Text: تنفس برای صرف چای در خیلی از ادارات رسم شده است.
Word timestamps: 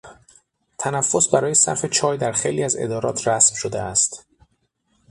تنفس 0.77 1.27
برای 1.33 1.53
صرف 1.53 1.85
چای 1.85 2.17
در 2.17 2.31
خیلی 2.31 2.63
از 2.63 2.75
ادارات 2.79 3.27
رسم 3.27 3.55
شده 3.55 3.81
است. 3.81 4.25